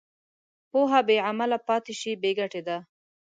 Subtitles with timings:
[0.71, 2.77] پوهه بېعمله پاتې شي، بېګټې ده.